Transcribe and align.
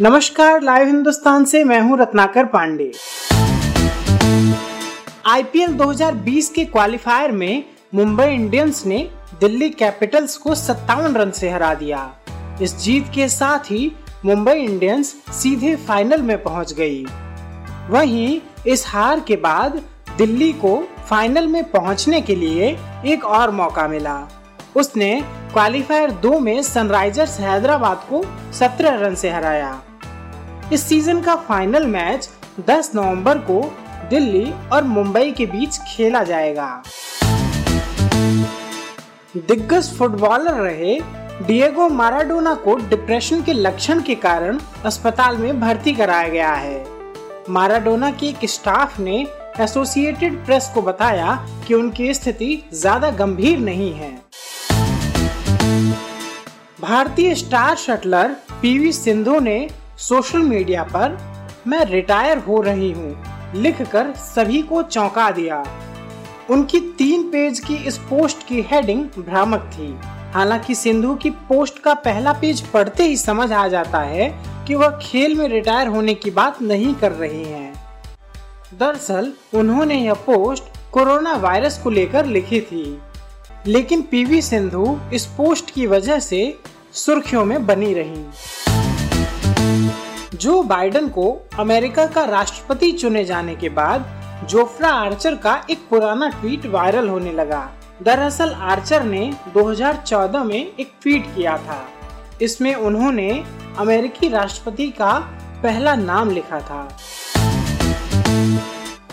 नमस्कार, 0.00 0.62
लाइव 0.62 0.86
हिंदुस्तान 0.86 1.44
से 1.44 1.62
मैं 1.64 1.80
हूँ 1.80 1.98
रत्नाकर 1.98 2.44
पांडे। 2.44 2.90
आईपीएल 5.26 5.72
2020 5.72 6.48
के 6.48 6.64
क्वालिफायर 6.64 7.32
में 7.32 7.64
मुंबई 7.94 8.26
इंडियंस 8.26 8.82
ने 8.86 8.98
दिल्ली 9.40 9.68
कैपिटल्स 9.70 10.36
को 10.36 10.54
सत्तावन 10.54 11.14
रन 11.14 11.30
से 11.30 11.50
हरा 11.50 11.72
दिया। 11.74 12.10
इस 12.62 12.76
जीत 12.76 13.12
के 13.14 13.28
साथ 13.28 13.70
ही 13.70 13.90
मुंबई 14.24 14.54
इंडियंस 14.54 15.14
सीधे 15.32 15.76
फाइनल 15.76 16.22
में 16.22 16.42
पहुँच 16.42 16.72
गई। 16.72 17.04
वहीं 17.90 18.40
इस 18.66 18.86
हार 18.86 19.20
के 19.20 19.36
बाद 19.36 19.82
दिल्ली 20.18 20.52
को 20.52 20.76
फाइनल 21.08 21.46
में 21.46 21.62
पहुँचने 21.70 22.20
के 22.20 22.34
लिए 22.34 22.78
एक 23.06 23.24
और 23.24 23.50
मौका 23.50 23.88
मिला। 23.88 24.16
उसने 24.76 25.10
क्वालिफायर 25.52 26.10
दो 26.22 26.38
में 26.40 26.62
सनराइजर्स 26.62 27.38
हैदराबाद 27.40 28.06
को 28.10 28.22
17 28.52 28.96
रन 29.00 29.14
से 29.14 29.30
हराया। 29.30 29.82
इस 30.72 30.82
सीज़न 30.82 31.20
का 31.20 31.34
फाइनल 31.48 31.86
मैच 31.86 32.28
10 32.70 32.90
नवंबर 32.94 33.38
को 33.40 33.60
दिल्ली 34.10 34.52
और 34.72 34.84
मुंबई 34.84 35.30
के 35.32 35.46
बीच 35.46 35.78
खेला 35.88 36.22
जाएगा। 36.22 36.82
दिग्गज 39.36 39.92
फुटबॉलर 39.98 40.54
रहे 40.54 40.98
डिएगो 41.46 41.88
माराडोना 41.90 42.54
को 42.54 42.74
डिप्रेशन 42.88 43.42
के 43.42 43.52
लक्षण 43.52 44.02
के 44.02 44.14
कारण 44.16 44.58
अस्पताल 44.84 45.36
में 45.36 45.60
भर्ती 45.60 45.92
कराया 45.92 46.28
गया 46.28 46.52
है। 46.52 46.84
माराडोना 47.50 48.10
के 48.10 48.26
एक 48.26 48.44
स्टाफ 48.50 48.98
ने 49.00 49.26
एसोसिएटेड 49.60 50.44
प्रेस 50.44 50.70
को 50.74 50.82
बताया 50.82 51.34
कि 51.66 51.74
उनकी 51.74 52.12
स्थिति 52.14 52.62
ज़्यादा 52.72 53.10
गंभीर 53.10 53.58
नहीं 53.58 53.92
है। 53.92 54.12
भारतीय 56.80 57.34
स्टार 57.34 57.76
शटलर 57.76 58.28
पीवी 58.62 58.92
सिंधु 58.92 59.40
ने 59.40 59.70
सोशल 59.98 60.38
मीडिया 60.38 60.82
पर, 60.82 61.18
मैं 61.66 61.84
रिटायर 61.84 62.38
हो 62.38 62.60
रही 62.60 62.92
हूँ, 62.92 63.24
लिखकर 63.54 64.12
सभी 64.12 64.62
को 64.62 64.82
चौंका 64.82 65.30
दिया। 65.30 65.64
उनकी 66.50 66.80
तीन 66.80 67.22
पेज 67.22 67.60
की 67.60 67.74
इस 67.74 67.98
पोस्ट 67.98 68.46
की 68.46 68.62
हेडिंग 68.62 69.04
भ्रामक 69.04 69.70
थी। 69.74 69.98
हालाँकि 70.32 70.74
सिंधु 70.74 71.14
की 71.14 71.30
पोस्ट 71.30 71.78
का 71.78 71.94
पहला 71.94 72.32
पेज 72.32 72.60
पढ़ते 72.60 73.04
ही 73.04 73.16
समझ 73.16 73.52
आ 73.52 73.68
जाता 73.68 73.98
है 73.98 74.42
कि 74.66 74.74
वह 74.74 74.98
खेल 75.02 75.34
में 75.34 75.48
रिटायर 75.48 75.88
होने 75.88 76.14
की 76.14 76.30
बात 76.30 76.62
नहीं 76.62 76.94
कर 76.94 77.12
रही 77.12 77.44
हैं। 77.44 77.74
दरअसल, 78.78 79.32
उन्होंने 79.54 79.94
यह 79.94 80.14
पोस्ट 80.14 80.64
कोरोना 80.92 81.34
वायरस 81.34 81.78
को 81.78 81.90
लेकर 81.90 82.26
लिखी 82.26 82.60
थी। 82.60 82.98
लेकिन 83.66 84.02
पीवी 84.02 84.42
सिंधु 84.42 85.00
इस 85.12 85.26
पोस्ट 85.26 85.70
की 85.70 85.86
वजह 85.86 86.18
से 86.18 86.58
सुर्खियों 86.92 87.44
में 87.44 87.66
बनी 87.66 87.94
रही। 87.94 88.24
जो 90.36 90.62
बाइडन 90.62 91.08
को 91.08 91.48
अमेरिका 91.58 92.06
का 92.06 92.24
राष्ट्रपति 92.24 92.92
चुने 92.92 93.24
जाने 93.24 93.54
के 93.54 93.68
बाद 93.68 94.20
जोफ्रा 94.50 94.88
आर्चर 94.88 95.34
का 95.34 95.66
एक 95.70 95.78
पुराना 95.90 96.28
ट्वीट 96.28 96.66
वायरल 96.66 97.08
होने 97.08 97.32
लगा। 97.32 97.70
दरअसल 98.02 98.50
आर्चर 98.52 99.02
ने 99.02 99.34
2014 99.54 100.44
में 100.44 100.72
एक 100.80 100.92
ट्वीट 101.02 101.26
किया 101.36 101.56
था। 101.58 101.88
इसमें 102.42 102.74
उन्होंने 102.74 103.44
अमेरिकी 103.78 104.28
राष्ट्रपति 104.28 104.90
का 104.90 105.18
पहला 105.62 105.94
नाम 105.94 106.30
लिखा 106.30 106.60
था। 106.60 106.98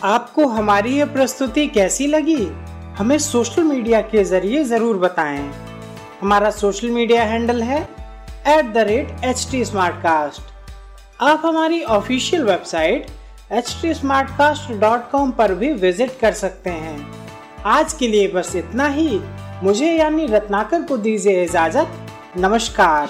आपको 0.04 0.48
हमारी 0.48 0.98
यह 0.98 1.06
प्रस्तुति 1.06 1.68
कैसी 1.68 2.08
लगी? 2.08 2.71
हमें 3.02 3.18
सोशल 3.18 3.64
मीडिया 3.64 4.00
के 4.02 4.24
ज़रिए 4.24 4.64
ज़रूर 4.64 4.98
बताएँ। 4.98 5.40
हमारा 6.22 6.50
सोशल 6.52 6.90
मीडिया 6.90 7.24
हैंडल 7.24 7.62
है 7.64 7.80
at 8.48 8.66
the 8.74 8.78
rate 8.78 9.24
H 9.26 9.48
T 9.52 9.62
आप 11.22 11.42
हमारी 11.46 11.82
ऑफिशियल 11.84 12.44
वेबसाइट 12.44 13.08
एच 13.52 13.76
टी 13.82 13.94
पर 15.32 15.54
भी 15.54 15.72
विज़िट 15.74 16.12
कर 16.22 16.34
सकते 16.34 16.70
हैं। 16.70 16.96
आज 17.66 17.94
के 17.94 18.08
लिए 18.08 18.28
बस 18.28 18.56
इतना 18.56 18.88
ही। 18.88 19.20
मुझे 19.64 19.92
यानी 19.92 20.26
रत्नाकर 20.26 20.82
को 20.82 20.98
दीजिए 20.98 21.44
इजाज़त। 21.44 22.38
नमस्कार। 22.38 23.10